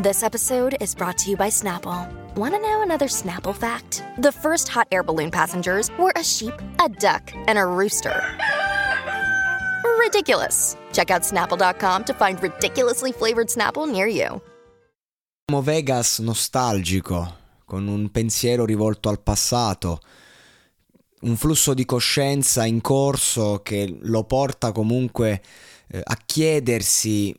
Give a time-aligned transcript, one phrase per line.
[0.00, 2.06] This episode is brought to you by Snapple.
[2.36, 4.04] Want to know another Snapple fact?
[4.18, 8.22] The first hot air balloon passengers were a sheep, a duck, and a rooster.
[9.98, 10.76] Ridiculous.
[10.92, 14.40] Check out snapple.com to find ridiculously flavored Snapple near you.
[15.50, 19.98] Vegas nostalgico, con un pensiero rivolto al passato,
[21.22, 25.42] un flusso di coscienza in corso che lo porta comunque
[25.88, 27.34] eh, a chiedersi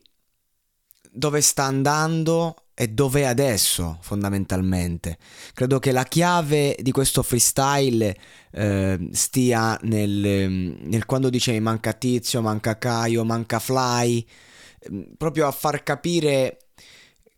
[1.12, 5.18] dove sta andando e dove è adesso fondamentalmente.
[5.52, 8.16] Credo che la chiave di questo freestyle
[8.52, 14.26] eh, stia nel, nel, quando dice manca Tizio, manca Caio, manca Fly,
[14.80, 16.70] ehm, proprio a far capire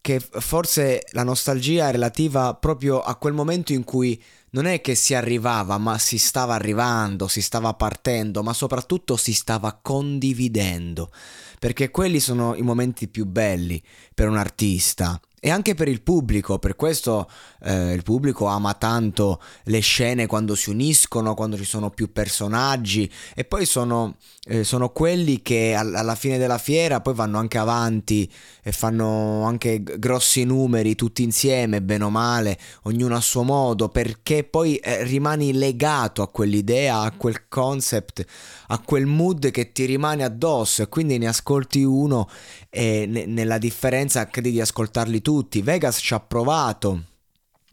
[0.00, 4.20] che forse la nostalgia è relativa proprio a quel momento in cui
[4.52, 9.32] non è che si arrivava, ma si stava arrivando, si stava partendo, ma soprattutto si
[9.32, 11.10] stava condividendo,
[11.58, 13.82] perché quelli sono i momenti più belli
[14.14, 17.28] per un artista e anche per il pubblico, per questo
[17.64, 23.10] eh, il pubblico ama tanto le scene quando si uniscono, quando ci sono più personaggi
[23.34, 28.30] e poi sono, eh, sono quelli che alla fine della fiera poi vanno anche avanti
[28.62, 34.44] e fanno anche grossi numeri tutti insieme, bene o male, ognuno a suo modo, perché
[34.44, 38.24] poi eh, rimani legato a quell'idea, a quel concept,
[38.68, 42.28] a quel mood che ti rimane addosso e quindi ne ascolti uno
[42.74, 45.60] e ne- nella differenza credi di ascoltarli tutti.
[45.60, 47.04] Vegas ci ha provato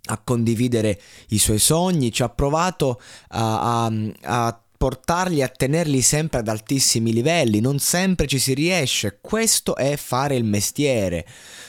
[0.07, 0.99] a condividere
[1.29, 2.99] i suoi sogni, ci ha provato
[3.29, 3.91] a, a,
[4.23, 9.95] a portarli a tenerli sempre ad altissimi livelli, non sempre ci si riesce, questo è
[9.95, 11.25] fare il mestiere.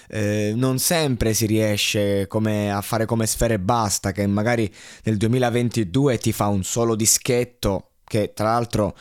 [0.09, 4.73] Eh, non sempre si riesce come a fare come Sfere Basta, che magari
[5.05, 8.97] nel 2022 ti fa un solo dischetto, che tra l'altro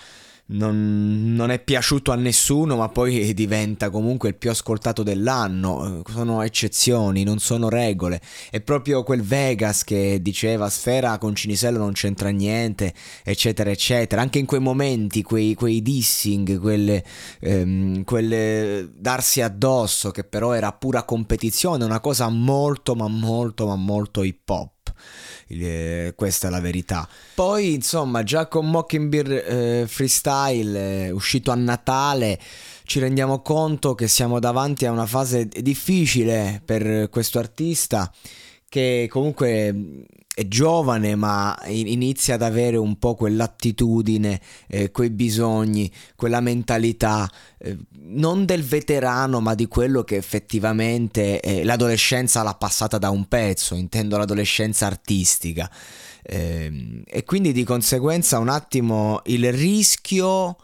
[0.51, 6.01] non, non, è piaciuto a nessuno, ma poi diventa comunque il più ascoltato dell'anno.
[6.07, 8.21] Sono eccezioni, non sono regole.
[8.49, 12.93] È proprio quel Vegas che diceva Sfera con Cinisello non c'entra niente,
[13.23, 14.21] eccetera, eccetera.
[14.21, 17.03] Anche in quei momenti, quei, quei dissing, quelle,
[17.41, 23.75] ehm, quelle darsi addosso, che però era pura competizione, una cosa molto, ma molto, ma
[23.75, 24.77] molto hip hop.
[25.49, 27.07] Eh, questa è la verità.
[27.33, 32.39] Poi, insomma, già con Mockingbird eh, Freestyle, eh, uscito a Natale,
[32.83, 38.11] ci rendiamo conto che siamo davanti a una fase difficile per questo artista
[38.69, 40.05] che comunque
[40.39, 47.77] è giovane ma inizia ad avere un po' quell'attitudine, eh, quei bisogni, quella mentalità, eh,
[48.03, 53.75] non del veterano ma di quello che effettivamente eh, l'adolescenza l'ha passata da un pezzo,
[53.75, 55.69] intendo l'adolescenza artistica.
[56.23, 60.55] Ehm, e quindi di conseguenza un attimo il rischio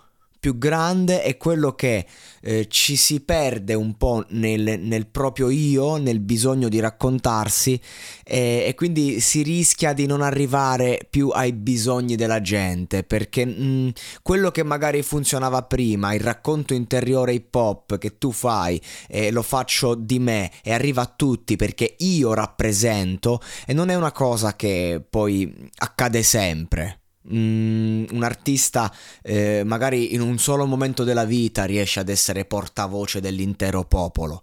[0.45, 2.06] più grande è quello che
[2.41, 7.81] eh, ci si perde un po' nel, nel, proprio io, nel bisogno di raccontarsi
[8.23, 13.63] e, e, quindi si rischia di non arrivare più ai bisogni della gente perché mh,
[13.63, 13.89] mm,
[14.22, 19.41] quello che magari funzionava prima, il racconto interiore hip hop che tu fai e lo
[19.41, 24.56] faccio di me e arriva a tutti perché io rappresento e non è una cosa
[24.56, 27.00] che poi accade sempre
[27.33, 33.19] mm, un artista eh, magari in un solo momento della vita riesce ad essere portavoce
[33.19, 34.42] dell'intero popolo.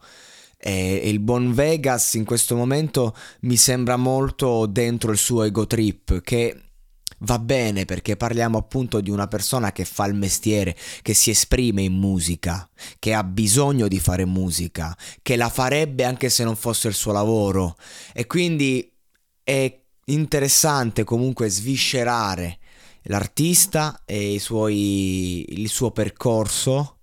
[0.64, 6.20] E il buon Vegas in questo momento mi sembra molto dentro il suo ego trip
[6.20, 6.56] che
[7.22, 11.82] va bene perché parliamo appunto di una persona che fa il mestiere, che si esprime
[11.82, 12.68] in musica,
[12.98, 17.12] che ha bisogno di fare musica, che la farebbe anche se non fosse il suo
[17.12, 17.76] lavoro
[18.12, 18.90] e quindi
[19.42, 22.58] è interessante comunque sviscerare
[23.04, 26.98] l'artista e suoi, il suo percorso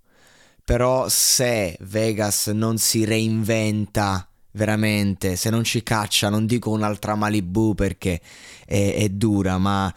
[0.70, 7.74] però se Vegas non si reinventa veramente, se non ci caccia, non dico un'altra Malibu
[7.74, 8.20] perché
[8.64, 9.92] è, è dura, ma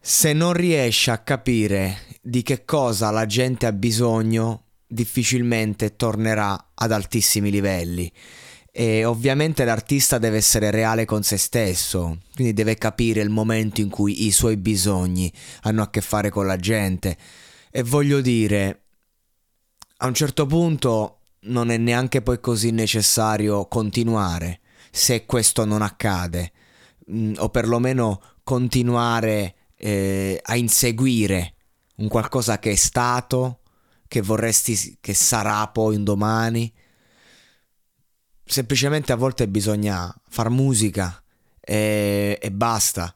[0.00, 6.90] se non riesce a capire di che cosa la gente ha bisogno, difficilmente tornerà ad
[6.90, 8.10] altissimi livelli.
[8.74, 13.90] E ovviamente l'artista deve essere reale con se stesso, quindi deve capire il momento in
[13.90, 15.30] cui i suoi bisogni
[15.62, 17.14] hanno a che fare con la gente.
[17.70, 18.84] E voglio dire,
[19.98, 24.60] a un certo punto non è neanche poi così necessario continuare
[24.90, 26.52] se questo non accade,
[27.10, 31.56] mm, o perlomeno continuare eh, a inseguire
[31.96, 33.60] un qualcosa che è stato,
[34.08, 36.72] che vorresti che sarà poi un domani
[38.52, 41.22] semplicemente a volte bisogna far musica
[41.58, 43.14] e, e basta,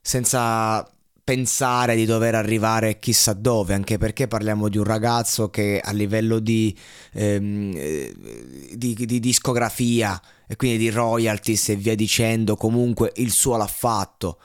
[0.00, 0.86] senza
[1.24, 6.38] pensare di dover arrivare chissà dove, anche perché parliamo di un ragazzo che a livello
[6.38, 6.76] di,
[7.12, 7.72] ehm,
[8.74, 14.38] di, di, discografia e quindi di royalties e via dicendo, comunque il suo l'ha fatto.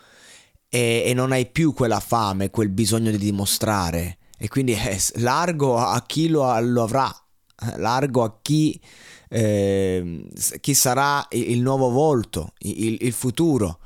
[0.70, 4.20] E, e non hai più quella fame, quel bisogno di dimostrare.
[4.38, 7.14] E quindi è largo a chi lo, lo avrà,
[7.78, 8.80] largo a chi
[9.30, 10.28] eh,
[10.60, 13.80] chi sarà il nuovo volto, il, il futuro.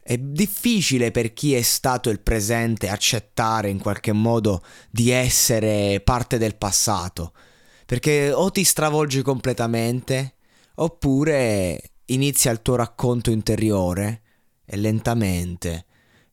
[0.00, 6.36] È difficile per chi è stato il presente accettare in qualche modo di essere parte
[6.36, 7.32] del passato,
[7.86, 10.34] perché o ti stravolgi completamente
[10.76, 14.22] oppure inizia il tuo racconto interiore
[14.66, 15.86] e lentamente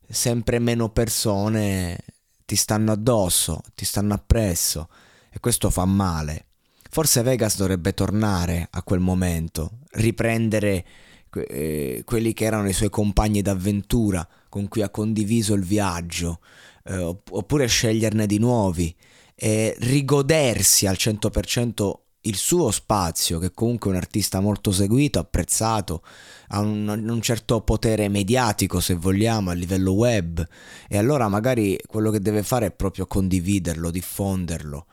[0.10, 1.98] sempre meno persone
[2.46, 4.90] ti stanno addosso, ti stanno appresso
[5.30, 6.48] e questo fa male.
[6.94, 10.86] Forse Vegas dovrebbe tornare a quel momento, riprendere
[11.34, 16.42] eh, quelli che erano i suoi compagni d'avventura con cui ha condiviso il viaggio,
[16.84, 18.94] eh, oppure sceglierne di nuovi
[19.34, 21.94] e rigodersi al 100%
[22.24, 26.04] il suo spazio, che comunque è un artista molto seguito, apprezzato,
[26.50, 30.46] ha un, un, certo potere mediatico, se vogliamo, a livello web,
[30.90, 34.88] e allora magari quello che deve fare è proprio condividerlo, diffonderlo.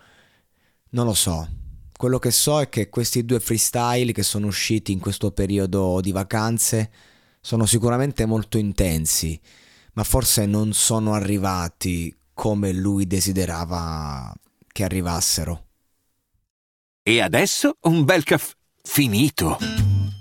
[0.90, 1.57] Non lo so,
[1.98, 6.12] quello che so è che questi due freestyle che sono usciti in questo periodo di
[6.12, 6.92] vacanze
[7.40, 9.38] sono sicuramente molto intensi,
[9.94, 14.32] ma forse non sono arrivati come lui desiderava
[14.68, 15.64] che arrivassero.
[17.02, 19.87] E adesso un bel caffè finito.